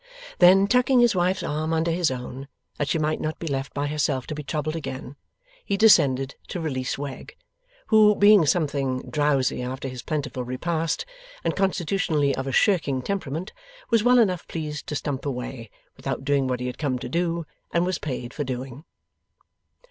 [0.39, 2.47] Then, tucking his wife's arm under his own,
[2.79, 5.15] that she might not be left by herself to be troubled again,
[5.63, 7.35] he descended to release Wegg.
[7.89, 11.05] Who, being something drowsy after his plentiful repast,
[11.43, 13.53] and constitutionally of a shirking temperament,
[13.91, 17.45] was well enough pleased to stump away, without doing what he had come to do,
[17.71, 18.85] and was paid for doing.